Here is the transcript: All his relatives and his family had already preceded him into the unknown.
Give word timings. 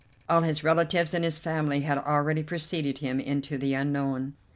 All 0.27 0.41
his 0.41 0.63
relatives 0.63 1.13
and 1.13 1.23
his 1.23 1.37
family 1.37 1.81
had 1.81 1.99
already 1.99 2.41
preceded 2.41 2.97
him 2.97 3.19
into 3.19 3.55
the 3.55 3.75
unknown. 3.75 4.33